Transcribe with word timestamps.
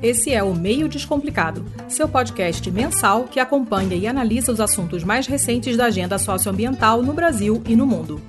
Esse 0.00 0.32
é 0.32 0.40
o 0.44 0.54
Meio 0.54 0.88
Descomplicado, 0.88 1.64
seu 1.88 2.08
podcast 2.08 2.70
mensal 2.70 3.24
que 3.24 3.40
acompanha 3.40 3.96
e 3.96 4.06
analisa 4.06 4.52
os 4.52 4.60
assuntos 4.60 5.02
mais 5.02 5.26
recentes 5.26 5.76
da 5.76 5.86
agenda 5.86 6.16
socioambiental 6.18 7.02
no 7.02 7.12
Brasil 7.12 7.60
e 7.66 7.74
no 7.74 7.84
mundo. 7.84 8.22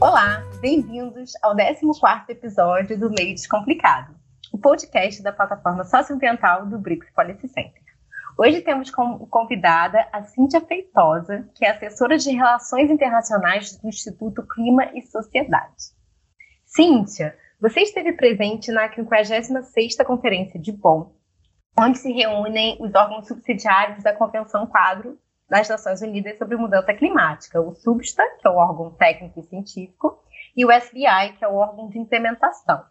Olá, 0.00 0.40
bem-vindos 0.60 1.32
ao 1.42 1.52
14º 1.56 2.28
episódio 2.28 2.96
do 2.96 3.10
Meio 3.10 3.34
Descomplicado, 3.34 4.14
o 4.52 4.58
podcast 4.58 5.20
da 5.24 5.32
plataforma 5.32 5.82
socioambiental 5.82 6.64
do 6.64 6.78
BRICS 6.78 7.10
Policy 7.10 7.48
Center. 7.48 7.82
Hoje 8.38 8.60
temos 8.60 8.88
como 8.92 9.26
convidada 9.26 10.06
a 10.12 10.22
Cíntia 10.22 10.60
Feitosa, 10.60 11.44
que 11.56 11.64
é 11.64 11.70
assessora 11.70 12.16
de 12.16 12.30
Relações 12.30 12.88
Internacionais 12.88 13.76
do 13.76 13.88
Instituto 13.88 14.46
Clima 14.46 14.84
e 14.94 15.02
Sociedade. 15.02 15.96
Cíntia, 16.76 17.34
você 17.58 17.80
esteve 17.80 18.12
presente 18.12 18.70
na 18.70 18.86
56ª 18.90 20.04
Conferência 20.04 20.60
de 20.60 20.72
Bonn, 20.72 21.06
onde 21.80 21.96
se 21.96 22.12
reúnem 22.12 22.76
os 22.78 22.94
órgãos 22.94 23.26
subsidiários 23.26 24.04
da 24.04 24.12
Convenção 24.12 24.66
Quadro 24.66 25.18
das 25.48 25.70
Nações 25.70 26.02
Unidas 26.02 26.36
sobre 26.36 26.54
Mudança 26.58 26.92
Climática, 26.92 27.58
o 27.62 27.74
SUBSTA, 27.74 28.22
que 28.38 28.46
é 28.46 28.50
o 28.50 28.56
órgão 28.56 28.90
técnico 28.90 29.40
e 29.40 29.44
científico, 29.44 30.18
e 30.54 30.66
o 30.66 30.70
SBI, 30.70 31.32
que 31.38 31.44
é 31.46 31.48
o 31.48 31.54
órgão 31.54 31.88
de 31.88 31.98
implementação. 31.98 32.84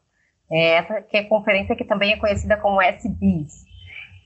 É, 0.52 0.78
essa 0.78 1.02
que 1.04 1.18
é 1.18 1.20
a 1.20 1.30
conferência 1.30 1.76
que 1.76 1.86
também 1.86 2.14
é 2.14 2.18
conhecida 2.18 2.58
como 2.58 2.82
SBIS, 2.82 3.66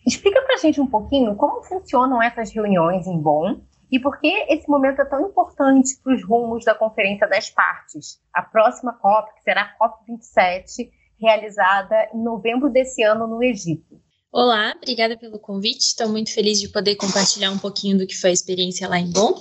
Explica 0.05 0.41
para 0.41 0.55
a 0.55 0.57
gente 0.57 0.79
um 0.79 0.87
pouquinho 0.87 1.35
como 1.35 1.61
funcionam 1.63 2.23
essas 2.23 2.51
reuniões 2.53 3.05
em 3.05 3.17
Bonn 3.19 3.59
e 3.91 3.99
por 3.99 4.19
que 4.19 4.27
esse 4.49 4.69
momento 4.69 5.01
é 5.01 5.05
tão 5.05 5.27
importante 5.27 5.97
para 6.03 6.13
os 6.13 6.23
rumos 6.23 6.63
da 6.63 6.75
Conferência 6.75 7.27
das 7.27 7.49
Partes, 7.49 8.19
a 8.33 8.41
próxima 8.41 8.93
COP, 8.93 9.33
que 9.35 9.43
será 9.43 9.63
a 9.63 9.89
COP27, 9.89 10.89
realizada 11.19 12.09
em 12.13 12.23
novembro 12.23 12.69
desse 12.69 13.03
ano 13.03 13.27
no 13.27 13.43
Egito. 13.43 13.99
Olá, 14.31 14.75
obrigada 14.77 15.17
pelo 15.17 15.39
convite. 15.39 15.81
Estou 15.81 16.07
muito 16.07 16.31
feliz 16.31 16.59
de 16.59 16.69
poder 16.69 16.95
compartilhar 16.95 17.49
um 17.51 17.57
pouquinho 17.57 17.97
do 17.97 18.05
que 18.05 18.15
foi 18.15 18.29
a 18.29 18.33
experiência 18.33 18.87
lá 18.87 18.99
em 18.99 19.11
Bonn. 19.11 19.33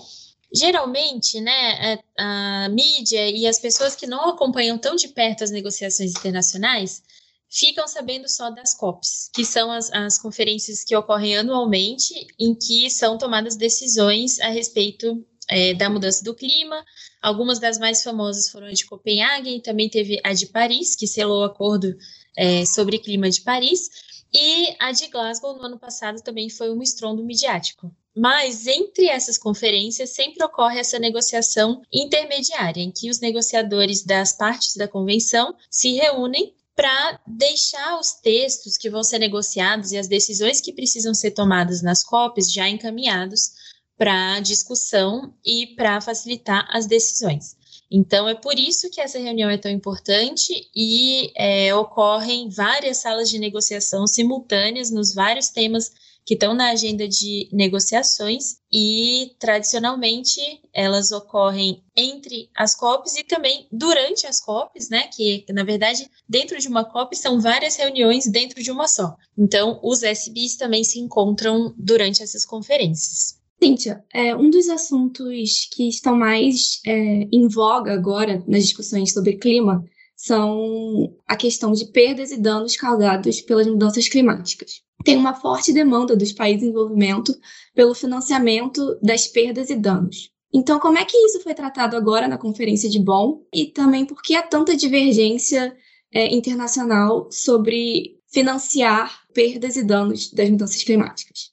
Geralmente, 0.52 1.38
né, 1.42 2.00
a, 2.18 2.64
a 2.64 2.68
mídia 2.70 3.30
e 3.30 3.46
as 3.46 3.58
pessoas 3.58 3.94
que 3.94 4.06
não 4.06 4.30
acompanham 4.30 4.78
tão 4.78 4.96
de 4.96 5.08
perto 5.08 5.44
as 5.44 5.50
negociações 5.50 6.12
internacionais 6.12 7.02
ficam 7.48 7.88
sabendo 7.88 8.28
só 8.28 8.50
das 8.50 8.74
COPs, 8.74 9.30
que 9.32 9.44
são 9.44 9.70
as, 9.70 9.90
as 9.92 10.18
conferências 10.18 10.84
que 10.84 10.94
ocorrem 10.94 11.36
anualmente, 11.36 12.14
em 12.38 12.54
que 12.54 12.90
são 12.90 13.16
tomadas 13.16 13.56
decisões 13.56 14.38
a 14.40 14.48
respeito 14.48 15.24
é, 15.48 15.74
da 15.74 15.88
mudança 15.88 16.22
do 16.22 16.34
clima. 16.34 16.84
Algumas 17.22 17.58
das 17.58 17.78
mais 17.78 18.02
famosas 18.02 18.50
foram 18.50 18.66
a 18.66 18.72
de 18.72 18.84
Copenhague, 18.84 19.62
também 19.62 19.88
teve 19.88 20.20
a 20.22 20.32
de 20.32 20.46
Paris, 20.46 20.94
que 20.94 21.06
selou 21.06 21.40
o 21.40 21.44
acordo 21.44 21.96
é, 22.36 22.64
sobre 22.66 22.98
clima 22.98 23.30
de 23.30 23.40
Paris, 23.40 23.88
e 24.32 24.76
a 24.78 24.92
de 24.92 25.08
Glasgow 25.08 25.56
no 25.56 25.64
ano 25.64 25.78
passado 25.78 26.22
também 26.22 26.50
foi 26.50 26.70
um 26.70 26.82
estrondo 26.82 27.24
midiático. 27.24 27.90
Mas 28.14 28.66
entre 28.66 29.06
essas 29.06 29.38
conferências 29.38 30.10
sempre 30.10 30.44
ocorre 30.44 30.80
essa 30.80 30.98
negociação 30.98 31.80
intermediária, 31.92 32.82
em 32.82 32.90
que 32.90 33.08
os 33.08 33.20
negociadores 33.20 34.04
das 34.04 34.32
partes 34.32 34.76
da 34.76 34.88
convenção 34.88 35.54
se 35.70 35.92
reúnem 35.92 36.52
para 36.78 37.20
deixar 37.26 37.98
os 37.98 38.12
textos 38.12 38.76
que 38.76 38.88
vão 38.88 39.02
ser 39.02 39.18
negociados 39.18 39.90
e 39.90 39.98
as 39.98 40.06
decisões 40.06 40.60
que 40.60 40.72
precisam 40.72 41.12
ser 41.12 41.32
tomadas 41.32 41.82
nas 41.82 42.04
COPs 42.04 42.52
já 42.52 42.68
encaminhados 42.68 43.50
para 43.96 44.38
discussão 44.38 45.34
e 45.44 45.74
para 45.74 46.00
facilitar 46.00 46.68
as 46.70 46.86
decisões. 46.86 47.56
Então, 47.90 48.28
é 48.28 48.34
por 48.36 48.56
isso 48.56 48.88
que 48.90 49.00
essa 49.00 49.18
reunião 49.18 49.50
é 49.50 49.58
tão 49.58 49.72
importante 49.72 50.52
e 50.72 51.32
é, 51.34 51.74
ocorrem 51.74 52.48
várias 52.48 52.98
salas 52.98 53.28
de 53.28 53.40
negociação 53.40 54.06
simultâneas 54.06 54.88
nos 54.88 55.12
vários 55.12 55.48
temas 55.48 55.90
que 56.28 56.34
estão 56.34 56.52
na 56.52 56.68
agenda 56.68 57.08
de 57.08 57.48
negociações 57.50 58.58
e 58.70 59.32
tradicionalmente 59.38 60.38
elas 60.74 61.10
ocorrem 61.10 61.82
entre 61.96 62.50
as 62.54 62.74
COPs 62.74 63.16
e 63.16 63.24
também 63.24 63.66
durante 63.72 64.26
as 64.26 64.38
COPs, 64.38 64.90
né? 64.90 65.08
Que 65.08 65.46
na 65.48 65.64
verdade 65.64 66.06
dentro 66.28 66.58
de 66.58 66.68
uma 66.68 66.84
COP 66.84 67.16
são 67.16 67.40
várias 67.40 67.76
reuniões 67.76 68.30
dentro 68.30 68.62
de 68.62 68.70
uma 68.70 68.86
só. 68.86 69.16
Então 69.38 69.80
os 69.82 70.02
SBs 70.02 70.56
também 70.56 70.84
se 70.84 71.00
encontram 71.00 71.72
durante 71.78 72.22
essas 72.22 72.44
conferências. 72.44 73.38
Cíntia, 73.58 74.04
é, 74.12 74.36
um 74.36 74.50
dos 74.50 74.68
assuntos 74.68 75.66
que 75.72 75.88
estão 75.88 76.14
mais 76.14 76.78
é, 76.86 77.26
em 77.32 77.48
voga 77.48 77.94
agora 77.94 78.44
nas 78.46 78.64
discussões 78.64 79.14
sobre 79.14 79.38
clima 79.38 79.82
são 80.18 81.16
a 81.26 81.34
questão 81.34 81.72
de 81.72 81.86
perdas 81.86 82.30
e 82.30 82.36
danos 82.36 82.76
causados 82.76 83.40
pelas 83.40 83.66
mudanças 83.66 84.08
climáticas 84.08 84.82
tem 85.04 85.16
uma 85.16 85.34
forte 85.34 85.72
demanda 85.72 86.16
dos 86.16 86.32
países 86.32 86.62
em 86.62 86.66
desenvolvimento 86.66 87.34
pelo 87.74 87.94
financiamento 87.94 88.98
das 89.02 89.26
perdas 89.26 89.70
e 89.70 89.76
danos. 89.76 90.30
Então, 90.52 90.80
como 90.80 90.98
é 90.98 91.04
que 91.04 91.16
isso 91.16 91.40
foi 91.40 91.54
tratado 91.54 91.96
agora 91.96 92.26
na 92.26 92.38
Conferência 92.38 92.88
de 92.88 92.98
Bonn 92.98 93.42
e 93.52 93.66
também 93.66 94.04
por 94.04 94.22
que 94.22 94.34
há 94.34 94.42
tanta 94.42 94.76
divergência 94.76 95.76
é, 96.12 96.34
internacional 96.34 97.28
sobre 97.30 98.18
financiar 98.30 99.22
perdas 99.32 99.76
e 99.76 99.82
danos 99.82 100.30
das 100.30 100.48
mudanças 100.48 100.82
climáticas? 100.82 101.52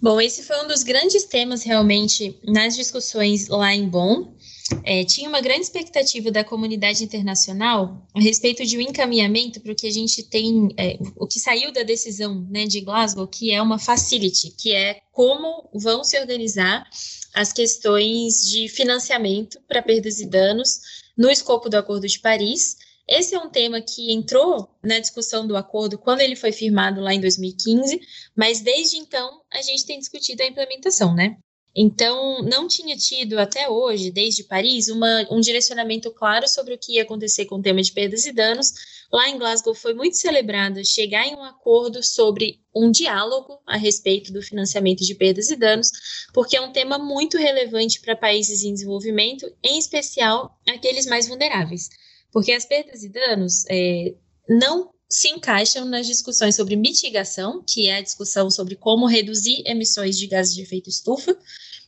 Bom, 0.00 0.20
esse 0.20 0.42
foi 0.42 0.62
um 0.62 0.68
dos 0.68 0.82
grandes 0.82 1.24
temas 1.24 1.62
realmente 1.62 2.38
nas 2.44 2.76
discussões 2.76 3.48
lá 3.48 3.74
em 3.74 3.88
Bonn. 3.88 4.34
É, 4.82 5.04
tinha 5.04 5.28
uma 5.28 5.40
grande 5.40 5.62
expectativa 5.62 6.30
da 6.30 6.42
comunidade 6.42 7.04
internacional 7.04 8.06
a 8.14 8.20
respeito 8.20 8.64
de 8.64 8.76
um 8.76 8.80
encaminhamento 8.80 9.60
para 9.60 9.72
o 9.72 9.74
que 9.74 9.86
a 9.86 9.90
gente 9.90 10.22
tem, 10.22 10.68
é, 10.76 10.98
o 11.16 11.26
que 11.26 11.38
saiu 11.38 11.72
da 11.72 11.82
decisão 11.82 12.46
né, 12.50 12.64
de 12.64 12.80
Glasgow, 12.80 13.26
que 13.26 13.52
é 13.52 13.60
uma 13.60 13.78
facility, 13.78 14.50
que 14.58 14.72
é 14.72 15.00
como 15.12 15.68
vão 15.72 16.02
se 16.02 16.18
organizar 16.18 16.88
as 17.34 17.52
questões 17.52 18.48
de 18.48 18.68
financiamento 18.68 19.58
para 19.66 19.82
perdas 19.82 20.20
e 20.20 20.26
danos 20.26 20.80
no 21.16 21.30
escopo 21.30 21.68
do 21.68 21.76
Acordo 21.76 22.06
de 22.06 22.18
Paris. 22.20 22.76
Esse 23.06 23.34
é 23.34 23.38
um 23.38 23.50
tema 23.50 23.82
que 23.82 24.12
entrou 24.12 24.68
na 24.82 24.98
discussão 24.98 25.46
do 25.46 25.56
acordo 25.56 25.98
quando 25.98 26.20
ele 26.20 26.36
foi 26.36 26.52
firmado 26.52 27.00
lá 27.00 27.12
em 27.12 27.20
2015, 27.20 28.00
mas 28.34 28.60
desde 28.60 28.96
então 28.96 29.42
a 29.52 29.60
gente 29.60 29.84
tem 29.84 29.98
discutido 29.98 30.42
a 30.42 30.46
implementação, 30.46 31.14
né? 31.14 31.36
Então, 31.76 32.40
não 32.42 32.68
tinha 32.68 32.96
tido 32.96 33.36
até 33.36 33.68
hoje, 33.68 34.10
desde 34.12 34.44
Paris, 34.44 34.88
uma, 34.88 35.26
um 35.28 35.40
direcionamento 35.40 36.08
claro 36.12 36.46
sobre 36.48 36.74
o 36.74 36.78
que 36.78 36.92
ia 36.92 37.02
acontecer 37.02 37.46
com 37.46 37.56
o 37.56 37.62
tema 37.62 37.82
de 37.82 37.90
perdas 37.90 38.24
e 38.26 38.32
danos. 38.32 38.72
Lá 39.12 39.28
em 39.28 39.36
Glasgow 39.36 39.74
foi 39.74 39.92
muito 39.92 40.16
celebrado 40.16 40.84
chegar 40.84 41.26
em 41.26 41.34
um 41.34 41.42
acordo 41.42 42.00
sobre 42.00 42.60
um 42.74 42.92
diálogo 42.92 43.58
a 43.66 43.76
respeito 43.76 44.32
do 44.32 44.40
financiamento 44.40 45.04
de 45.04 45.16
perdas 45.16 45.50
e 45.50 45.56
danos, 45.56 45.90
porque 46.32 46.56
é 46.56 46.60
um 46.60 46.72
tema 46.72 46.96
muito 46.96 47.36
relevante 47.36 48.00
para 48.00 48.14
países 48.14 48.62
em 48.62 48.72
desenvolvimento, 48.72 49.52
em 49.62 49.76
especial 49.76 50.56
aqueles 50.68 51.06
mais 51.06 51.26
vulneráveis. 51.26 51.88
Porque 52.32 52.52
as 52.52 52.64
perdas 52.64 53.02
e 53.02 53.08
danos 53.08 53.64
é, 53.68 54.14
não 54.48 54.93
se 55.08 55.28
encaixam 55.28 55.84
nas 55.84 56.06
discussões 56.06 56.56
sobre 56.56 56.76
mitigação, 56.76 57.62
que 57.62 57.88
é 57.88 57.96
a 57.96 58.02
discussão 58.02 58.50
sobre 58.50 58.74
como 58.74 59.06
reduzir 59.06 59.62
emissões 59.66 60.18
de 60.18 60.26
gases 60.26 60.54
de 60.54 60.62
efeito 60.62 60.88
estufa, 60.88 61.36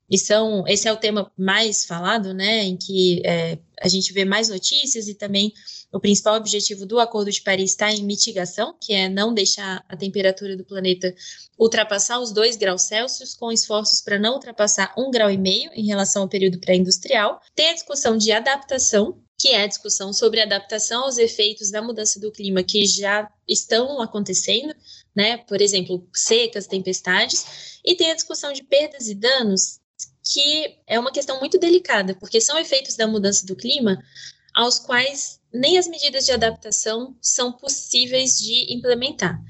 e 0.09 0.16
são, 0.16 0.65
esse 0.69 0.87
é 0.87 0.93
o 0.93 0.97
tema 0.97 1.31
mais 1.37 1.84
falado, 1.84 2.32
né, 2.32 2.62
em 2.62 2.76
que 2.76 3.22
é, 3.25 3.59
a 3.81 3.88
gente 3.88 4.12
vê 4.12 4.25
mais 4.25 4.49
notícias 4.49 5.09
e 5.09 5.15
também 5.15 5.53
o 5.93 5.99
principal 5.99 6.37
objetivo 6.37 6.87
do 6.87 7.00
Acordo 7.00 7.31
de 7.31 7.41
Paris 7.43 7.71
está 7.71 7.91
em 7.91 8.05
mitigação, 8.05 8.76
que 8.81 8.93
é 8.93 9.09
não 9.09 9.34
deixar 9.34 9.84
a 9.88 9.97
temperatura 9.97 10.56
do 10.56 10.65
planeta 10.65 11.15
ultrapassar 11.59 12.21
os 12.21 12.32
2 12.32 12.56
graus 12.56 12.82
Celsius, 12.82 13.34
com 13.34 13.50
esforços 13.50 14.00
para 14.00 14.19
não 14.19 14.34
ultrapassar 14.34 14.93
um 14.97 15.10
grau 15.10 15.31
e 15.31 15.38
meio 15.38 15.71
em 15.75 15.87
relação 15.87 16.22
ao 16.22 16.28
período 16.28 16.60
pré-industrial. 16.60 17.40
Tem 17.55 17.70
a 17.70 17.75
discussão 17.75 18.17
de 18.17 18.31
adaptação, 18.31 19.20
que 19.46 19.52
é 19.52 19.62
a 19.62 19.66
discussão 19.69 20.12
sobre 20.12 20.40
adaptação 20.40 21.04
aos 21.04 21.19
efeitos 21.19 21.70
da 21.70 21.81
mudança 21.81 22.19
do 22.19 22.32
clima 22.32 22.64
que 22.64 22.84
já 22.84 23.31
estão 23.46 24.02
acontecendo, 24.02 24.75
né? 25.14 25.37
Por 25.37 25.60
exemplo, 25.60 26.04
secas, 26.12 26.66
tempestades, 26.66 27.78
e 27.84 27.94
tem 27.94 28.10
a 28.10 28.14
discussão 28.14 28.52
de 28.52 28.64
perdas 28.64 29.06
e 29.06 29.14
danos, 29.14 29.78
que 30.32 30.76
é 30.84 30.98
uma 30.98 31.12
questão 31.12 31.38
muito 31.38 31.58
delicada, 31.58 32.12
porque 32.16 32.40
são 32.40 32.58
efeitos 32.58 32.96
da 32.96 33.06
mudança 33.06 33.46
do 33.46 33.54
clima 33.54 34.02
aos 34.52 34.81
quais 34.81 35.38
nem 35.54 35.78
as 35.78 35.87
medidas 35.87 36.26
de 36.26 36.32
adaptação 36.32 37.16
são 37.22 37.52
possíveis 37.52 38.37
de 38.38 38.75
implementar. 38.75 39.40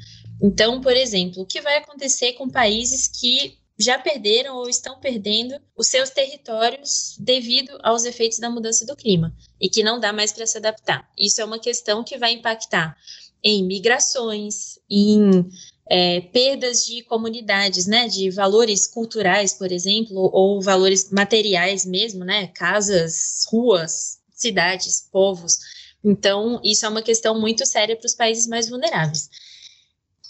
Então, 0.42 0.78
por 0.78 0.94
exemplo, 0.94 1.42
o 1.42 1.46
que 1.46 1.62
vai 1.62 1.78
acontecer 1.78 2.34
com 2.34 2.50
países 2.50 3.08
que 3.08 3.56
já 3.78 3.99
perderam 3.99 4.56
ou 4.56 4.69
estão 4.69 4.99
perdendo 4.99 5.55
os 5.76 5.88
seus 5.88 6.11
territórios 6.11 7.17
devido 7.19 7.78
aos 7.82 8.05
efeitos 8.05 8.38
da 8.38 8.49
mudança 8.49 8.87
do 8.87 8.96
clima 8.96 9.34
e 9.61 9.69
que 9.69 9.82
não 9.82 10.00
dá 10.00 10.12
mais 10.12 10.32
para 10.32 10.46
se 10.46 10.56
adaptar? 10.56 11.08
Isso 11.19 11.40
é 11.40 11.44
uma 11.44 11.58
questão 11.58 12.02
que 12.02 12.17
vai 12.17 12.32
impactar 12.32 12.96
em 13.43 13.64
migrações, 13.64 14.78
em 14.90 15.46
é, 15.88 16.20
perdas 16.20 16.84
de 16.84 17.02
comunidades, 17.02 17.87
né, 17.87 18.08
de 18.08 18.31
valores 18.31 18.87
culturais, 18.87 19.55
por 19.55 19.70
exemplo, 19.70 20.31
ou 20.32 20.61
valores 20.61 21.11
materiais 21.11 21.84
mesmo, 21.84 22.25
né, 22.25 22.49
casas, 22.49 23.46
ruas, 23.50 24.19
cidades, 24.32 25.08
povos. 25.12 25.58
Então, 26.02 26.61
isso 26.64 26.84
é 26.87 26.88
uma 26.88 27.02
questão 27.02 27.38
muito 27.38 27.64
séria 27.67 27.96
para 27.96 28.06
os 28.06 28.14
países 28.14 28.46
mais 28.46 28.69
vulneráveis. 28.69 29.28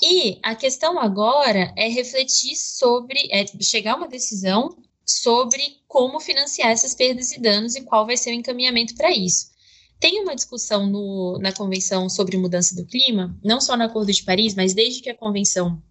E 0.01 0.39
a 0.43 0.55
questão 0.55 0.99
agora 0.99 1.73
é 1.77 1.89
refletir 1.89 2.55
sobre, 2.57 3.29
é 3.31 3.47
chegar 3.63 3.95
a 3.95 3.97
uma 3.97 4.09
decisão 4.09 4.77
sobre 5.05 5.79
como 5.87 6.21
financiar 6.21 6.71
essas 6.71 6.95
perdas 6.95 7.33
e 7.33 7.41
danos 7.41 7.77
e 7.77 7.83
qual 7.83 8.05
vai 8.05 8.17
ser 8.17 8.31
o 8.31 8.35
encaminhamento 8.35 8.95
para 8.95 9.11
isso. 9.11 9.55
Tem 9.99 10.21
uma 10.23 10.35
discussão 10.35 10.87
no, 10.87 11.39
na 11.41 11.53
Convenção 11.53 12.09
sobre 12.09 12.37
Mudança 12.37 12.75
do 12.75 12.85
Clima, 12.85 13.39
não 13.43 13.61
só 13.61 13.77
no 13.77 13.85
Acordo 13.85 14.13
de 14.13 14.25
Paris, 14.25 14.55
mas 14.55 14.75
desde 14.75 15.01
que 15.01 15.09
a 15.09 15.17
Convenção 15.17 15.83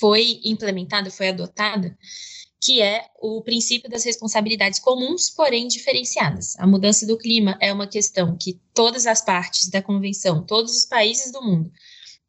foi 0.00 0.40
implementada, 0.44 1.10
foi 1.10 1.28
adotada, 1.28 1.96
que 2.60 2.82
é 2.82 3.06
o 3.20 3.40
princípio 3.42 3.88
das 3.88 4.04
responsabilidades 4.04 4.80
comuns, 4.80 5.30
porém 5.30 5.68
diferenciadas. 5.68 6.56
A 6.58 6.66
mudança 6.66 7.06
do 7.06 7.16
clima 7.16 7.56
é 7.60 7.72
uma 7.72 7.86
questão 7.86 8.36
que 8.36 8.60
todas 8.74 9.06
as 9.06 9.24
partes 9.24 9.68
da 9.68 9.80
convenção, 9.80 10.44
todos 10.44 10.76
os 10.76 10.84
países 10.84 11.30
do 11.30 11.40
mundo, 11.40 11.70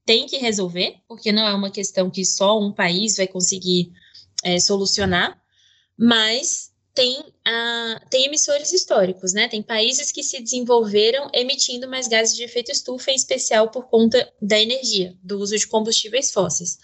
têm 0.09 0.25
que 0.25 0.37
resolver, 0.37 0.95
porque 1.07 1.31
não 1.31 1.47
é 1.47 1.53
uma 1.53 1.69
questão 1.69 2.09
que 2.09 2.25
só 2.25 2.59
um 2.59 2.73
país 2.73 3.17
vai 3.17 3.27
conseguir 3.27 3.93
é, 4.43 4.59
solucionar, 4.59 5.39
mas 5.95 6.71
tem, 6.95 7.23
a, 7.45 8.01
tem 8.09 8.25
emissores 8.25 8.73
históricos, 8.73 9.33
né? 9.33 9.47
Tem 9.47 9.61
países 9.61 10.11
que 10.11 10.23
se 10.23 10.41
desenvolveram 10.41 11.29
emitindo 11.31 11.87
mais 11.87 12.07
gases 12.07 12.35
de 12.35 12.41
efeito 12.41 12.71
estufa, 12.71 13.11
em 13.11 13.15
especial 13.15 13.69
por 13.69 13.87
conta 13.87 14.27
da 14.41 14.59
energia, 14.59 15.15
do 15.21 15.37
uso 15.37 15.55
de 15.55 15.67
combustíveis 15.67 16.31
fósseis. 16.31 16.79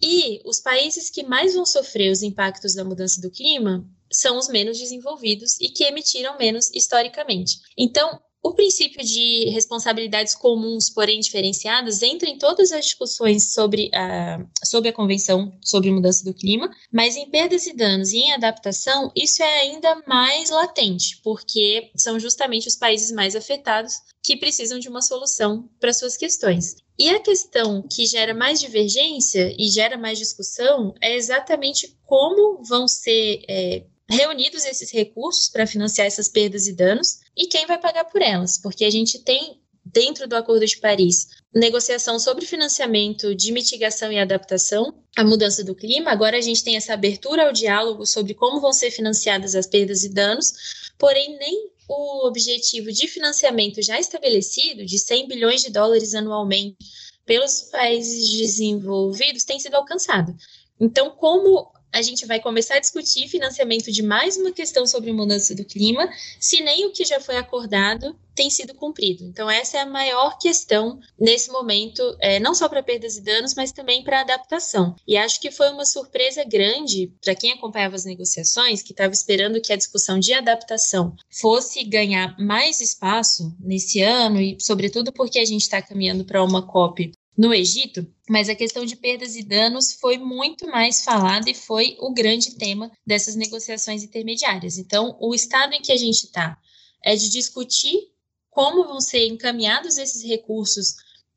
E 0.00 0.40
os 0.44 0.60
países 0.60 1.10
que 1.10 1.24
mais 1.24 1.52
vão 1.52 1.66
sofrer 1.66 2.12
os 2.12 2.22
impactos 2.22 2.74
da 2.74 2.84
mudança 2.84 3.20
do 3.20 3.28
clima 3.28 3.84
são 4.08 4.38
os 4.38 4.46
menos 4.46 4.78
desenvolvidos 4.78 5.60
e 5.60 5.68
que 5.68 5.82
emitiram 5.82 6.38
menos 6.38 6.70
historicamente. 6.72 7.58
Então, 7.76 8.20
o 8.46 8.54
princípio 8.54 9.04
de 9.04 9.50
responsabilidades 9.50 10.34
comuns, 10.34 10.88
porém 10.88 11.18
diferenciadas, 11.18 12.00
entra 12.00 12.28
em 12.28 12.38
todas 12.38 12.70
as 12.70 12.84
discussões 12.84 13.52
sobre 13.52 13.90
a, 13.92 14.38
sobre 14.64 14.88
a 14.88 14.92
Convenção 14.92 15.52
sobre 15.64 15.90
Mudança 15.90 16.24
do 16.24 16.32
Clima, 16.32 16.70
mas 16.92 17.16
em 17.16 17.28
perdas 17.28 17.66
e 17.66 17.74
danos 17.74 18.12
e 18.12 18.18
em 18.18 18.32
adaptação, 18.32 19.10
isso 19.16 19.42
é 19.42 19.60
ainda 19.62 20.00
mais 20.06 20.50
latente, 20.50 21.20
porque 21.24 21.90
são 21.96 22.20
justamente 22.20 22.68
os 22.68 22.76
países 22.76 23.10
mais 23.10 23.34
afetados 23.34 23.94
que 24.22 24.36
precisam 24.36 24.78
de 24.78 24.88
uma 24.88 25.02
solução 25.02 25.68
para 25.80 25.92
suas 25.92 26.16
questões. 26.16 26.76
E 26.98 27.10
a 27.10 27.20
questão 27.20 27.82
que 27.82 28.06
gera 28.06 28.32
mais 28.32 28.60
divergência 28.60 29.54
e 29.58 29.68
gera 29.68 29.98
mais 29.98 30.18
discussão 30.18 30.94
é 31.00 31.14
exatamente 31.16 31.96
como 32.06 32.62
vão 32.62 32.86
ser 32.86 33.42
é, 33.48 33.84
reunidos 34.08 34.64
esses 34.64 34.90
recursos 34.90 35.48
para 35.48 35.66
financiar 35.66 36.06
essas 36.06 36.28
perdas 36.28 36.66
e 36.66 36.72
danos 36.72 37.18
e 37.36 37.46
quem 37.46 37.66
vai 37.66 37.78
pagar 37.78 38.04
por 38.04 38.22
elas, 38.22 38.58
porque 38.58 38.84
a 38.84 38.90
gente 38.90 39.18
tem 39.18 39.60
dentro 39.84 40.26
do 40.26 40.36
Acordo 40.36 40.66
de 40.66 40.78
Paris 40.78 41.28
negociação 41.54 42.18
sobre 42.18 42.44
financiamento 42.44 43.34
de 43.34 43.52
mitigação 43.52 44.12
e 44.12 44.18
adaptação 44.18 44.92
à 45.16 45.24
mudança 45.24 45.64
do 45.64 45.74
clima. 45.74 46.10
Agora 46.10 46.36
a 46.36 46.40
gente 46.40 46.62
tem 46.62 46.76
essa 46.76 46.92
abertura 46.92 47.46
ao 47.46 47.52
diálogo 47.52 48.04
sobre 48.04 48.34
como 48.34 48.60
vão 48.60 48.72
ser 48.72 48.90
financiadas 48.90 49.54
as 49.54 49.66
perdas 49.66 50.04
e 50.04 50.08
danos, 50.08 50.52
porém 50.98 51.38
nem 51.38 51.70
o 51.88 52.26
objetivo 52.26 52.92
de 52.92 53.06
financiamento 53.06 53.80
já 53.80 53.98
estabelecido, 53.98 54.84
de 54.84 54.98
100 54.98 55.28
bilhões 55.28 55.62
de 55.62 55.70
dólares 55.70 56.14
anualmente 56.14 56.76
pelos 57.24 57.62
países 57.62 58.28
desenvolvidos, 58.38 59.44
tem 59.44 59.58
sido 59.58 59.74
alcançado. 59.74 60.34
Então, 60.80 61.10
como 61.10 61.72
a 61.92 62.02
gente 62.02 62.26
vai 62.26 62.40
começar 62.40 62.76
a 62.76 62.80
discutir 62.80 63.28
financiamento 63.28 63.90
de 63.90 64.02
mais 64.02 64.36
uma 64.36 64.52
questão 64.52 64.86
sobre 64.86 65.12
mudança 65.12 65.54
do 65.54 65.64
clima, 65.64 66.08
se 66.38 66.60
nem 66.62 66.86
o 66.86 66.92
que 66.92 67.04
já 67.04 67.20
foi 67.20 67.36
acordado 67.36 68.16
tem 68.34 68.50
sido 68.50 68.74
cumprido. 68.74 69.24
Então, 69.24 69.50
essa 69.50 69.78
é 69.78 69.80
a 69.80 69.86
maior 69.86 70.38
questão 70.38 71.00
nesse 71.18 71.50
momento, 71.50 72.02
é, 72.20 72.38
não 72.38 72.54
só 72.54 72.68
para 72.68 72.82
perdas 72.82 73.16
e 73.16 73.22
danos, 73.22 73.54
mas 73.54 73.72
também 73.72 74.04
para 74.04 74.20
adaptação. 74.20 74.94
E 75.08 75.16
acho 75.16 75.40
que 75.40 75.50
foi 75.50 75.70
uma 75.70 75.86
surpresa 75.86 76.44
grande 76.44 77.10
para 77.24 77.34
quem 77.34 77.52
acompanhava 77.52 77.96
as 77.96 78.04
negociações, 78.04 78.82
que 78.82 78.92
estava 78.92 79.12
esperando 79.12 79.60
que 79.60 79.72
a 79.72 79.76
discussão 79.76 80.18
de 80.18 80.34
adaptação 80.34 81.16
fosse 81.30 81.82
ganhar 81.82 82.36
mais 82.38 82.80
espaço 82.80 83.56
nesse 83.58 84.02
ano, 84.02 84.38
e 84.38 84.58
sobretudo 84.60 85.10
porque 85.12 85.38
a 85.38 85.44
gente 85.44 85.62
está 85.62 85.80
caminhando 85.80 86.24
para 86.24 86.44
uma 86.44 86.60
COP 86.60 87.12
no 87.36 87.52
Egito, 87.52 88.06
mas 88.28 88.48
a 88.48 88.54
questão 88.54 88.84
de 88.84 88.96
perdas 88.96 89.36
e 89.36 89.42
danos 89.42 89.92
foi 89.92 90.16
muito 90.16 90.66
mais 90.66 91.02
falada 91.02 91.50
e 91.50 91.54
foi 91.54 91.96
o 92.00 92.12
grande 92.12 92.56
tema 92.56 92.90
dessas 93.06 93.34
negociações 93.34 94.02
intermediárias. 94.02 94.78
Então, 94.78 95.16
o 95.20 95.34
estado 95.34 95.74
em 95.74 95.82
que 95.82 95.92
a 95.92 95.96
gente 95.96 96.24
está 96.24 96.58
é 97.04 97.14
de 97.14 97.28
discutir 97.28 98.10
como 98.50 98.84
vão 98.84 99.00
ser 99.00 99.26
encaminhados 99.26 99.98
esses 99.98 100.24
recursos 100.24 100.94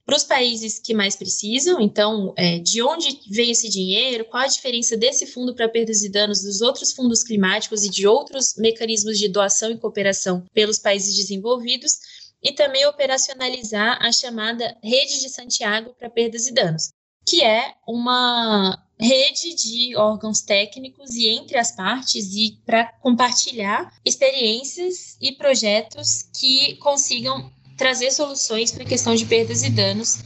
para 0.10 0.18
os 0.18 0.24
países 0.24 0.80
que 0.80 0.92
mais 0.92 1.16
precisam. 1.16 1.80
Então, 1.80 2.34
é, 2.36 2.58
de 2.58 2.82
onde 2.82 3.20
vem 3.30 3.52
esse 3.52 3.70
dinheiro? 3.70 4.26
Qual 4.26 4.42
a 4.42 4.48
diferença 4.48 4.98
desse 4.98 5.28
fundo 5.28 5.54
para 5.54 5.70
perdas 5.70 6.02
e 6.02 6.10
danos 6.10 6.42
dos 6.42 6.62
outros 6.62 6.92
fundos 6.94 7.24
climáticos 7.24 7.84
e 7.84 7.90
de 7.90 8.08
outros 8.08 8.56
mecanismos 8.58 9.20
de 9.20 9.28
doação 9.28 9.70
e 9.70 9.78
cooperação 9.78 10.44
pelos 10.52 10.80
países 10.80 11.16
desenvolvidos? 11.16 12.00
E 12.44 12.52
também 12.52 12.86
operacionalizar 12.86 13.98
a 14.02 14.12
chamada 14.12 14.78
Rede 14.84 15.20
de 15.20 15.30
Santiago 15.30 15.94
para 15.98 16.10
Perdas 16.10 16.48
e 16.48 16.54
Danos, 16.54 16.90
que 17.28 17.44
é 17.44 17.74
uma 17.88 18.82
rede 19.00 19.56
de 19.56 19.96
órgãos 19.96 20.42
técnicos 20.42 21.16
e 21.16 21.30
entre 21.30 21.58
as 21.58 21.72
partes 21.72 22.34
e 22.36 22.60
para 22.66 22.86
compartilhar 23.02 23.94
experiências 24.04 25.18
e 25.22 25.32
projetos 25.32 26.30
que 26.38 26.76
consigam 26.76 27.52
trazer 27.78 28.12
soluções 28.12 28.72
para 28.72 28.84
a 28.84 28.88
questão 28.88 29.16
de 29.16 29.26
perdas 29.26 29.64
e 29.64 29.70
danos 29.70 30.20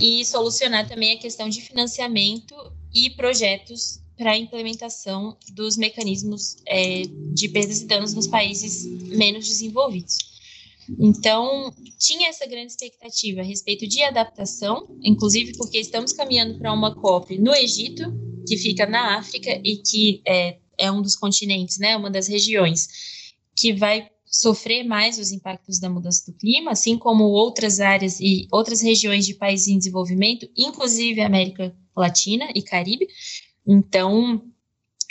e 0.00 0.24
solucionar 0.24 0.86
também 0.86 1.16
a 1.16 1.20
questão 1.20 1.48
de 1.48 1.60
financiamento 1.60 2.54
e 2.94 3.10
projetos 3.10 4.00
para 4.16 4.30
a 4.30 4.38
implementação 4.38 5.36
dos 5.52 5.76
mecanismos 5.76 6.56
é, 6.66 7.02
de 7.32 7.48
perdas 7.48 7.80
e 7.80 7.86
danos 7.86 8.14
nos 8.14 8.28
países 8.28 8.84
menos 9.08 9.48
desenvolvidos. 9.48 10.33
Então, 10.98 11.72
tinha 11.98 12.28
essa 12.28 12.46
grande 12.46 12.72
expectativa 12.72 13.40
a 13.40 13.44
respeito 13.44 13.86
de 13.86 14.02
adaptação, 14.02 14.86
inclusive 15.02 15.56
porque 15.56 15.78
estamos 15.78 16.12
caminhando 16.12 16.58
para 16.58 16.72
uma 16.72 16.94
COP 16.94 17.38
no 17.38 17.54
Egito, 17.54 18.12
que 18.46 18.56
fica 18.56 18.86
na 18.86 19.18
África 19.18 19.60
e 19.64 19.76
que 19.78 20.22
é, 20.26 20.58
é 20.78 20.90
um 20.90 21.00
dos 21.00 21.16
continentes, 21.16 21.78
né, 21.78 21.96
uma 21.96 22.10
das 22.10 22.28
regiões 22.28 22.88
que 23.56 23.72
vai 23.72 24.08
sofrer 24.26 24.82
mais 24.82 25.18
os 25.18 25.30
impactos 25.30 25.78
da 25.78 25.88
mudança 25.88 26.30
do 26.30 26.36
clima, 26.36 26.72
assim 26.72 26.98
como 26.98 27.24
outras 27.24 27.78
áreas 27.78 28.18
e 28.20 28.48
outras 28.50 28.82
regiões 28.82 29.24
de 29.24 29.34
países 29.34 29.68
em 29.68 29.78
desenvolvimento, 29.78 30.48
inclusive 30.56 31.20
América 31.20 31.74
Latina 31.96 32.50
e 32.54 32.60
Caribe. 32.60 33.06
Então, 33.66 34.42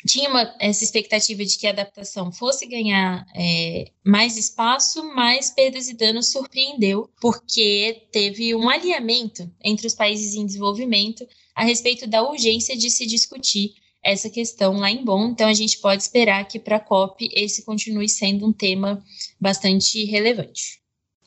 tinha 0.06 0.30
uma, 0.30 0.56
essa 0.60 0.84
expectativa 0.84 1.44
de 1.46 1.58
que 1.58 1.66
a 1.66 1.72
adaptação 1.72 2.32
fosse 2.32 2.66
ganhar 2.66 3.26
é, 3.36 3.92
mais 4.06 4.38
espaço, 4.38 5.04
mas 5.16 5.50
perdas 5.50 5.88
e 5.88 5.94
danos 5.94 6.28
surpreendeu, 6.32 7.10
porque 7.22 8.08
teve 8.12 8.54
um 8.54 8.70
alinhamento 8.70 9.50
entre 9.64 9.88
os 9.88 9.96
países 9.96 10.36
em 10.36 10.46
desenvolvimento 10.46 11.26
a 11.56 11.64
respeito 11.64 12.06
da 12.08 12.22
urgência 12.22 12.76
de 12.76 12.90
se 12.90 13.06
discutir 13.06 13.76
essa 14.04 14.30
questão 14.30 14.78
lá 14.78 14.92
em 14.92 15.04
Bonn. 15.04 15.30
Então, 15.30 15.48
a 15.48 15.54
gente 15.54 15.80
pode 15.80 16.04
esperar 16.04 16.46
que 16.48 16.60
para 16.60 16.76
a 16.76 16.80
COP 16.80 17.30
esse 17.34 17.64
continue 17.64 18.10
sendo 18.10 18.46
um 18.46 18.52
tema 18.52 19.02
bastante 19.40 20.04
relevante. 20.04 20.83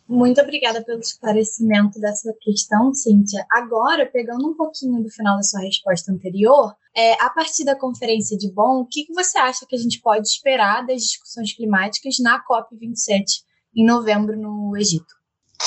Muito 0.08 0.40
obrigada 0.40 0.84
pelo 0.84 1.00
esclarecimento 1.00 1.98
dessa 1.98 2.32
questão, 2.40 2.94
Cíntia. 2.94 3.44
Agora, 3.50 4.06
pegando 4.06 4.48
um 4.48 4.54
pouquinho 4.54 5.02
do 5.02 5.10
final 5.10 5.36
da 5.36 5.42
sua 5.42 5.60
resposta 5.60 6.12
anterior, 6.12 6.72
é, 6.94 7.14
a 7.14 7.28
partir 7.30 7.64
da 7.64 7.76
conferência 7.76 8.38
de 8.38 8.50
Bonn, 8.52 8.80
o 8.80 8.86
que, 8.86 9.04
que 9.04 9.12
você 9.12 9.36
acha 9.36 9.66
que 9.66 9.74
a 9.74 9.78
gente 9.78 10.00
pode 10.00 10.28
esperar 10.28 10.86
das 10.86 11.02
discussões 11.02 11.52
climáticas 11.52 12.18
na 12.20 12.40
COP27 12.44 13.42
em 13.74 13.84
novembro 13.84 14.36
no 14.40 14.76
Egito? 14.76 15.12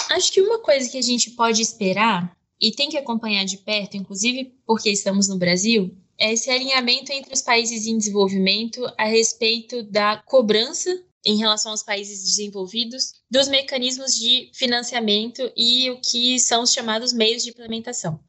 Acho 0.09 0.31
que 0.31 0.41
uma 0.41 0.59
coisa 0.59 0.89
que 0.89 0.97
a 0.97 1.01
gente 1.01 1.31
pode 1.31 1.61
esperar 1.61 2.33
e 2.61 2.71
tem 2.71 2.89
que 2.89 2.97
acompanhar 2.97 3.43
de 3.43 3.57
perto, 3.57 3.97
inclusive 3.97 4.53
porque 4.65 4.89
estamos 4.89 5.27
no 5.27 5.37
Brasil, 5.37 5.95
é 6.17 6.33
esse 6.33 6.49
alinhamento 6.49 7.11
entre 7.11 7.33
os 7.33 7.41
países 7.41 7.85
em 7.87 7.97
desenvolvimento 7.97 8.85
a 8.97 9.05
respeito 9.05 9.83
da 9.83 10.17
cobrança 10.25 10.89
em 11.25 11.37
relação 11.37 11.71
aos 11.71 11.83
países 11.83 12.23
desenvolvidos 12.23 13.13
dos 13.29 13.47
mecanismos 13.47 14.13
de 14.13 14.49
financiamento 14.53 15.51
e 15.55 15.89
o 15.89 15.99
que 15.99 16.39
são 16.39 16.63
os 16.63 16.71
chamados 16.71 17.11
meios 17.11 17.43
de 17.43 17.49
implementação, 17.49 18.19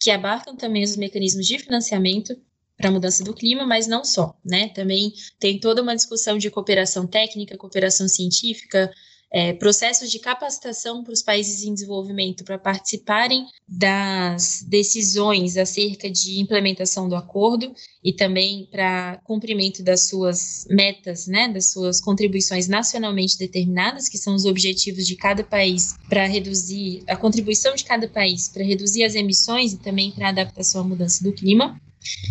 que 0.00 0.10
abarcam 0.10 0.56
também 0.56 0.82
os 0.82 0.96
mecanismos 0.96 1.46
de 1.46 1.58
financiamento 1.58 2.34
para 2.76 2.88
a 2.88 2.92
mudança 2.92 3.24
do 3.24 3.34
clima, 3.34 3.66
mas 3.66 3.86
não 3.86 4.04
só, 4.04 4.38
né? 4.44 4.68
Também 4.68 5.12
tem 5.38 5.58
toda 5.58 5.82
uma 5.82 5.96
discussão 5.96 6.38
de 6.38 6.48
cooperação 6.48 7.06
técnica, 7.06 7.58
cooperação 7.58 8.08
científica, 8.08 8.90
é, 9.30 9.52
processos 9.52 10.10
de 10.10 10.18
capacitação 10.18 11.04
para 11.04 11.12
os 11.12 11.22
países 11.22 11.62
em 11.62 11.74
desenvolvimento 11.74 12.44
para 12.44 12.58
participarem 12.58 13.46
das 13.66 14.64
decisões 14.66 15.56
acerca 15.56 16.10
de 16.10 16.40
implementação 16.40 17.08
do 17.08 17.14
acordo 17.14 17.72
e 18.02 18.12
também 18.12 18.66
para 18.70 19.20
cumprimento 19.24 19.82
das 19.82 20.08
suas 20.08 20.66
metas, 20.70 21.26
né, 21.26 21.48
das 21.48 21.70
suas 21.70 22.00
contribuições 22.00 22.68
nacionalmente 22.68 23.36
determinadas, 23.38 24.08
que 24.08 24.16
são 24.16 24.34
os 24.34 24.44
objetivos 24.44 25.06
de 25.06 25.16
cada 25.16 25.44
país 25.44 25.94
para 26.08 26.26
reduzir 26.26 27.02
a 27.06 27.16
contribuição 27.16 27.74
de 27.74 27.84
cada 27.84 28.08
país 28.08 28.48
para 28.48 28.64
reduzir 28.64 29.04
as 29.04 29.14
emissões 29.14 29.72
e 29.72 29.78
também 29.78 30.10
para 30.10 30.26
a 30.26 30.30
adaptação 30.30 30.80
à 30.80 30.84
mudança 30.84 31.22
do 31.22 31.32
clima. 31.32 31.78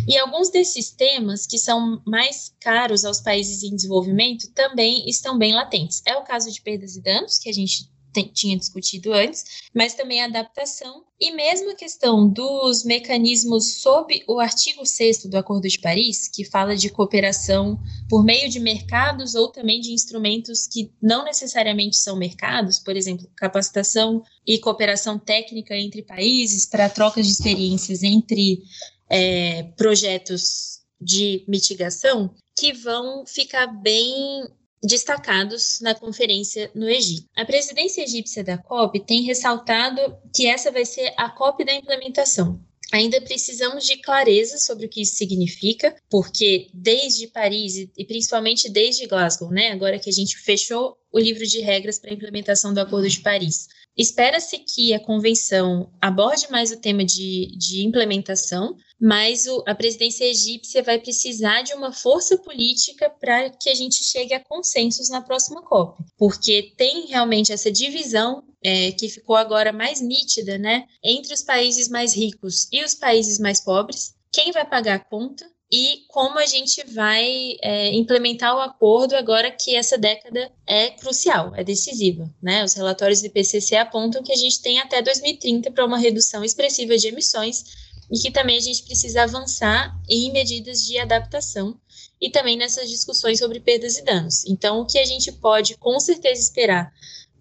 E 0.07 0.17
alguns 0.17 0.49
desses 0.49 0.89
temas 0.89 1.45
que 1.45 1.57
são 1.57 2.01
mais 2.05 2.53
caros 2.59 3.05
aos 3.05 3.21
países 3.21 3.63
em 3.63 3.75
desenvolvimento 3.75 4.51
também 4.53 5.07
estão 5.09 5.37
bem 5.37 5.53
latentes. 5.53 6.01
É 6.05 6.15
o 6.15 6.23
caso 6.23 6.51
de 6.51 6.61
perdas 6.61 6.95
e 6.95 7.01
danos, 7.01 7.37
que 7.37 7.49
a 7.49 7.53
gente 7.53 7.89
tinha 8.25 8.57
discutido 8.57 9.13
antes, 9.13 9.43
mas 9.73 9.93
também 9.93 10.21
a 10.21 10.25
adaptação 10.25 11.03
e 11.19 11.31
mesmo 11.31 11.71
a 11.71 11.75
questão 11.75 12.29
dos 12.29 12.83
mecanismos 12.83 13.81
sob 13.81 14.23
o 14.27 14.39
artigo 14.39 14.85
6 14.85 15.25
do 15.25 15.37
Acordo 15.37 15.67
de 15.67 15.79
Paris, 15.79 16.27
que 16.27 16.45
fala 16.45 16.75
de 16.75 16.89
cooperação 16.89 17.79
por 18.09 18.23
meio 18.23 18.49
de 18.49 18.59
mercados 18.59 19.35
ou 19.35 19.49
também 19.49 19.79
de 19.79 19.91
instrumentos 19.91 20.67
que 20.67 20.91
não 21.01 21.25
necessariamente 21.25 21.97
são 21.97 22.15
mercados, 22.15 22.79
por 22.79 22.95
exemplo, 22.95 23.29
capacitação 23.35 24.23
e 24.45 24.59
cooperação 24.59 25.17
técnica 25.17 25.75
entre 25.75 26.01
países 26.03 26.65
para 26.65 26.89
trocas 26.89 27.25
de 27.25 27.33
experiências 27.33 28.03
entre 28.03 28.61
é, 29.09 29.63
projetos 29.75 30.81
de 30.99 31.43
mitigação 31.47 32.33
que 32.57 32.73
vão 32.73 33.25
ficar 33.25 33.67
bem 33.67 34.47
destacados 34.83 35.79
na 35.81 35.95
conferência 35.95 36.71
no 36.73 36.87
Egito. 36.87 37.27
A 37.35 37.45
presidência 37.45 38.03
egípcia 38.03 38.43
da 38.43 38.57
COP 38.57 38.99
tem 39.05 39.23
ressaltado 39.23 39.99
que 40.35 40.47
essa 40.47 40.71
vai 40.71 40.85
ser 40.85 41.13
a 41.17 41.29
COP 41.29 41.65
da 41.65 41.73
implementação. 41.73 42.59
Ainda 42.93 43.19
precisamos 43.19 43.85
de 43.85 43.97
clareza 43.97 44.57
sobre 44.57 44.85
o 44.85 44.89
que 44.89 45.01
isso 45.01 45.15
significa, 45.15 45.93
porque 46.09 46.69
desde 46.73 47.27
Paris 47.27 47.75
e 47.97 48.05
principalmente 48.05 48.69
desde 48.69 49.07
Glasgow, 49.07 49.51
né, 49.51 49.71
agora 49.71 49.99
que 49.99 50.09
a 50.09 50.13
gente 50.13 50.37
fechou 50.37 50.97
o 51.11 51.19
livro 51.19 51.45
de 51.45 51.59
regras 51.59 51.99
para 51.99 52.11
a 52.11 52.13
implementação 52.13 52.73
do 52.73 52.79
Acordo 52.79 53.09
de 53.09 53.19
Paris, 53.19 53.67
espera-se 53.97 54.59
que 54.59 54.93
a 54.93 55.03
convenção 55.03 55.91
aborde 56.01 56.49
mais 56.49 56.71
o 56.71 56.79
tema 56.79 57.03
de, 57.03 57.51
de 57.57 57.85
implementação, 57.85 58.77
mas 58.99 59.45
o, 59.45 59.63
a 59.67 59.75
presidência 59.75 60.25
egípcia 60.25 60.81
vai 60.81 60.99
precisar 60.99 61.61
de 61.61 61.73
uma 61.73 61.91
força 61.91 62.37
política 62.37 63.09
para 63.09 63.49
que 63.49 63.69
a 63.69 63.75
gente 63.75 64.03
chegue 64.03 64.33
a 64.33 64.43
consensos 64.43 65.09
na 65.09 65.21
próxima 65.21 65.61
COP, 65.61 66.03
porque 66.17 66.73
tem 66.75 67.05
realmente 67.07 67.51
essa 67.51 67.71
divisão 67.71 68.43
é, 68.63 68.91
que 68.91 69.07
ficou 69.07 69.35
agora 69.35 69.71
mais 69.71 70.01
nítida, 70.01 70.57
né, 70.57 70.85
entre 71.03 71.33
os 71.33 71.43
países 71.43 71.87
mais 71.87 72.15
ricos 72.15 72.67
e 72.71 72.83
os 72.83 72.95
países 72.95 73.39
mais 73.39 73.63
pobres. 73.63 74.15
Quem 74.31 74.51
vai 74.51 74.65
pagar 74.65 74.95
a 74.95 74.99
conta? 74.99 75.45
e 75.71 76.05
como 76.07 76.39
a 76.39 76.45
gente 76.45 76.81
vai 76.93 77.57
é, 77.61 77.93
implementar 77.93 78.55
o 78.55 78.61
acordo 78.61 79.15
agora 79.15 79.51
que 79.51 79.75
essa 79.75 79.97
década 79.97 80.49
é 80.65 80.91
crucial, 80.91 81.53
é 81.55 81.63
decisiva. 81.63 82.33
Né? 82.41 82.63
Os 82.63 82.73
relatórios 82.73 83.19
do 83.19 83.27
IPCC 83.27 83.75
apontam 83.75 84.23
que 84.23 84.31
a 84.31 84.35
gente 84.35 84.61
tem 84.61 84.79
até 84.79 85.01
2030 85.01 85.71
para 85.71 85.85
uma 85.85 85.97
redução 85.97 86.43
expressiva 86.43 86.97
de 86.97 87.09
emissões 87.09 87.86
e 88.11 88.17
que 88.17 88.31
também 88.31 88.57
a 88.57 88.61
gente 88.61 88.83
precisa 88.83 89.23
avançar 89.23 89.97
em 90.09 90.31
medidas 90.31 90.85
de 90.85 90.97
adaptação 90.97 91.79
e 92.21 92.29
também 92.29 92.57
nessas 92.57 92.89
discussões 92.89 93.39
sobre 93.39 93.59
perdas 93.59 93.97
e 93.97 94.03
danos. 94.03 94.45
Então, 94.45 94.79
o 94.79 94.85
que 94.85 94.97
a 94.97 95.05
gente 95.05 95.31
pode 95.31 95.77
com 95.77 95.99
certeza 95.99 96.41
esperar 96.41 96.91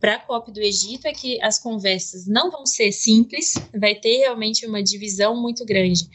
para 0.00 0.16
a 0.16 0.18
COP 0.18 0.52
do 0.52 0.60
Egito 0.60 1.06
é 1.06 1.12
que 1.12 1.40
as 1.42 1.58
conversas 1.58 2.26
não 2.26 2.50
vão 2.50 2.66
ser 2.66 2.92
simples, 2.92 3.54
vai 3.78 3.94
ter 3.94 4.18
realmente 4.18 4.66
uma 4.66 4.82
divisão 4.82 5.40
muito 5.40 5.64
grande 5.64 6.08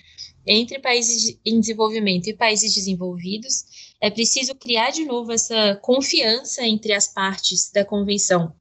entre 0.45 0.79
países 0.79 1.37
em 1.45 1.59
desenvolvimento 1.59 2.27
e 2.27 2.33
países 2.33 2.73
desenvolvidos. 2.73 3.65
É 3.99 4.09
preciso 4.09 4.55
criar 4.55 4.91
de 4.91 5.05
novo 5.05 5.31
essa 5.31 5.75
confiança 5.81 6.65
entre 6.65 6.93
as 6.93 7.07
partes 7.07 7.71
da 7.71 7.85
convenção 7.85 8.53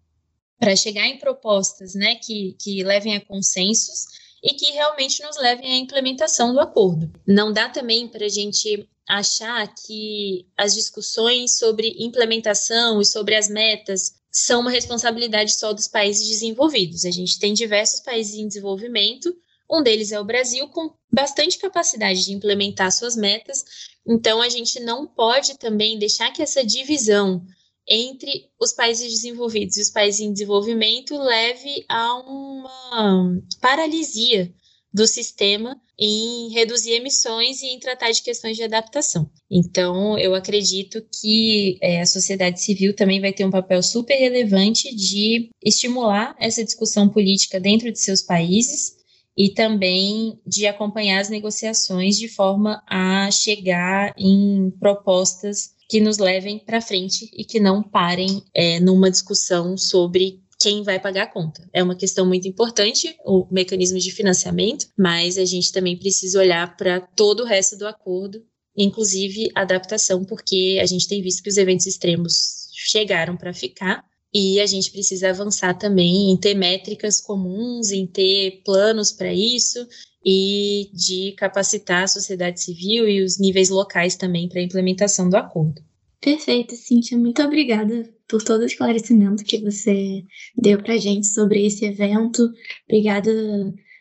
para 0.59 0.77
chegar 0.77 1.07
em 1.07 1.19
propostas 1.19 1.95
né, 1.95 2.17
que, 2.17 2.55
que 2.61 2.85
levem 2.85 3.17
a 3.17 3.21
consensos 3.21 4.07
e 4.43 4.55
que 4.55 4.73
realmente 4.73 5.23
nos 5.23 5.37
levem 5.37 5.73
à 5.73 5.77
implementação 5.77 6.53
do 6.53 6.61
acordo. 6.61 7.11
Não 7.27 7.53
dá 7.53 7.69
também 7.69 8.09
para 8.09 8.27
a 8.27 8.29
gente 8.29 8.89
achar 9.09 9.67
que 9.75 10.47
as 10.57 10.75
discussões 10.75 11.59
sobre 11.59 11.97
implementação 11.99 13.01
e 13.01 13.05
sobre 13.05 13.35
as 13.35 13.49
metas 13.49 14.15
são 14.31 14.61
uma 14.61 14.71
responsabilidade 14.71 15.53
só 15.53 15.73
dos 15.73 15.89
países 15.89 16.29
desenvolvidos. 16.29 17.05
A 17.05 17.11
gente 17.11 17.39
tem 17.39 17.53
diversos 17.53 18.01
países 18.01 18.35
em 18.35 18.47
desenvolvimento, 18.47 19.35
um 19.71 19.83
deles 19.83 20.11
é 20.11 20.19
o 20.19 20.25
Brasil, 20.25 20.69
com 20.69 20.93
bastante 21.13 21.59
capacidade 21.59 22.25
de 22.25 22.33
implementar 22.33 22.91
suas 22.91 23.15
metas, 23.15 23.65
então 24.07 24.43
a 24.43 24.49
gente 24.49 24.81
não 24.81 25.07
pode 25.07 25.57
também 25.59 25.99
deixar 25.99 26.33
que 26.33 26.43
essa 26.43 26.65
divisão 26.65 27.45
entre 27.91 28.49
os 28.61 28.73
países 28.73 29.13
desenvolvidos 29.13 29.77
e 29.77 29.81
os 29.81 29.91
países 29.91 30.21
em 30.21 30.33
desenvolvimento 30.33 31.19
leve 31.19 31.85
a 31.89 32.15
uma 32.21 33.43
paralisia 33.61 34.55
do 34.93 35.07
sistema 35.07 35.77
em 35.99 36.49
reduzir 36.51 36.93
emissões 36.93 37.63
e 37.63 37.67
em 37.67 37.79
tratar 37.79 38.11
de 38.11 38.23
questões 38.23 38.57
de 38.57 38.63
adaptação. 38.63 39.31
Então, 39.51 40.17
eu 40.19 40.35
acredito 40.35 41.05
que 41.21 41.79
é, 41.83 42.01
a 42.01 42.07
sociedade 42.07 42.63
civil 42.63 42.95
também 42.95 43.21
vai 43.21 43.33
ter 43.33 43.45
um 43.45 43.51
papel 43.51 43.83
super 43.83 44.17
relevante 44.17 44.95
de 44.95 45.51
estimular 45.63 46.35
essa 46.41 46.65
discussão 46.65 47.09
política 47.09 47.61
dentro 47.61 47.93
de 47.93 48.01
seus 48.01 48.23
países 48.23 48.97
e 49.37 49.51
também 49.51 50.41
de 50.47 50.67
acompanhar 50.67 51.21
as 51.21 51.29
negociações 51.29 52.17
de 52.17 52.29
forma 52.29 52.83
a 52.89 53.31
chegar 53.31 54.15
em 54.19 54.71
propostas 54.81 55.71
que 55.91 56.01
nos 56.01 56.19
levem 56.19 56.57
para 56.57 56.81
frente 56.81 57.29
e 57.37 57.45
que 57.45 57.59
não 57.59 57.83
parem 57.83 58.45
é, 58.55 58.79
numa 58.79 59.11
discussão 59.11 59.77
sobre 59.77 60.41
quem 60.57 60.85
vai 60.85 61.01
pagar 61.01 61.25
a 61.25 61.27
conta. 61.27 61.69
É 61.73 61.83
uma 61.83 61.97
questão 61.97 62.25
muito 62.25 62.47
importante, 62.47 63.17
o 63.25 63.45
mecanismo 63.51 63.99
de 63.99 64.13
financiamento, 64.13 64.87
mas 64.97 65.37
a 65.37 65.45
gente 65.45 65.73
também 65.73 65.97
precisa 65.97 66.39
olhar 66.39 66.77
para 66.77 67.01
todo 67.01 67.41
o 67.41 67.47
resto 67.47 67.77
do 67.77 67.89
acordo, 67.89 68.41
inclusive 68.77 69.51
adaptação, 69.53 70.25
porque 70.25 70.79
a 70.81 70.87
gente 70.87 71.09
tem 71.09 71.21
visto 71.21 71.43
que 71.43 71.49
os 71.49 71.57
eventos 71.57 71.87
extremos 71.87 72.69
chegaram 72.73 73.37
para 73.37 73.53
ficar 73.53 74.05
e 74.33 74.61
a 74.61 74.67
gente 74.67 74.93
precisa 74.93 75.31
avançar 75.31 75.75
também 75.77 76.31
em 76.31 76.37
ter 76.37 76.55
métricas 76.55 77.21
comuns, 77.21 77.91
em 77.91 78.07
ter 78.07 78.63
planos 78.65 79.11
para 79.11 79.35
isso 79.35 79.85
e 80.25 80.91
de 80.93 81.33
capacitar 81.33 82.05
a 82.05 82.09
sociedade 82.09 82.61
civil 82.61 83.09
e 83.09 83.23
os 83.23 83.39
níveis 83.39 83.71
locais 83.71 84.17
também 84.17 84.49
para 84.49 84.61
a 84.61 84.65
implementação 84.65 85.29
do 85.29 85.37
acordo. 85.37 85.83
Perfeito, 86.21 86.77
Cíntia. 86.77 87.17
Muito 87.17 87.43
obrigada 87.43 88.09
por 88.29 88.43
todo 88.43 88.61
o 88.61 88.67
esclarecimento 88.67 89.43
que 89.43 89.59
você 89.59 90.23
deu 90.57 90.83
para 90.83 90.95
a 90.95 90.99
gente 90.99 91.27
sobre 91.27 91.67
esse 91.67 91.87
evento. 91.87 92.53
Obrigada 92.87 93.33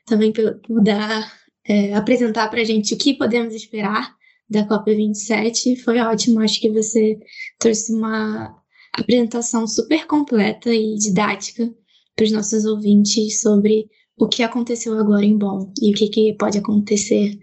também 0.05 0.33
por, 0.33 0.59
por 0.59 0.83
dar, 0.83 1.33
é, 1.65 1.93
apresentar 1.93 2.49
para 2.49 2.59
a 2.59 2.65
gente 2.65 2.93
o 2.93 2.97
que 2.97 3.13
podemos 3.13 3.55
esperar 3.55 4.13
da 4.49 4.67
COP27. 4.67 5.77
Foi 5.77 5.99
ótimo, 5.99 6.41
acho 6.41 6.59
que 6.59 6.69
você 6.69 7.17
trouxe 7.57 7.93
uma 7.93 8.53
apresentação 8.93 9.65
super 9.65 10.05
completa 10.05 10.73
e 10.73 10.95
didática 10.95 11.73
para 12.15 12.25
os 12.25 12.31
nossos 12.31 12.65
ouvintes 12.65 13.39
sobre 13.41 13.89
o 14.19 14.27
que 14.27 14.43
aconteceu 14.43 14.99
agora 14.99 15.25
em 15.25 15.37
Bonn 15.37 15.71
e 15.81 15.91
o 15.91 15.95
que, 15.95 16.09
que 16.09 16.33
pode 16.33 16.57
acontecer 16.57 17.39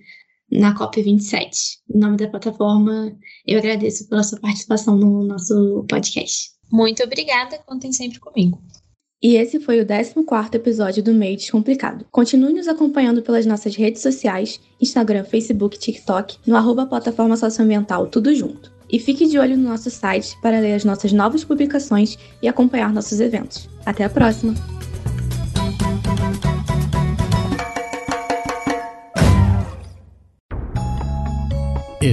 na 0.52 0.74
COP27. 0.74 1.50
Em 1.92 1.98
nome 1.98 2.16
da 2.16 2.28
plataforma, 2.28 3.16
eu 3.46 3.58
agradeço 3.58 4.08
pela 4.08 4.22
sua 4.22 4.38
participação 4.38 4.96
no 4.96 5.24
nosso 5.24 5.84
podcast. 5.88 6.50
Muito 6.70 7.02
obrigada, 7.02 7.58
contem 7.66 7.92
sempre 7.92 8.20
comigo. 8.20 8.60
E 9.22 9.36
esse 9.36 9.58
foi 9.58 9.80
o 9.80 9.86
14 9.86 10.14
episódio 10.52 11.02
do 11.02 11.14
Meio 11.14 11.36
Descomplicado. 11.36 12.04
Continue 12.12 12.52
nos 12.52 12.68
acompanhando 12.68 13.22
pelas 13.22 13.46
nossas 13.46 13.74
redes 13.74 14.02
sociais, 14.02 14.60
Instagram, 14.80 15.24
Facebook, 15.24 15.78
TikTok, 15.78 16.36
no 16.46 16.54
arroba 16.54 16.86
plataforma 16.86 17.36
socioambiental, 17.36 18.08
tudo 18.08 18.34
junto. 18.34 18.70
E 18.90 19.00
fique 19.00 19.26
de 19.26 19.38
olho 19.38 19.56
no 19.56 19.70
nosso 19.70 19.90
site 19.90 20.36
para 20.40 20.60
ler 20.60 20.74
as 20.74 20.84
nossas 20.84 21.12
novas 21.12 21.42
publicações 21.42 22.18
e 22.42 22.46
acompanhar 22.46 22.92
nossos 22.92 23.18
eventos. 23.18 23.68
Até 23.84 24.04
a 24.04 24.10
próxima! 24.10 24.75